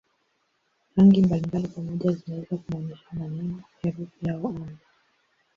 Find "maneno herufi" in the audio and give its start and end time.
3.13-4.29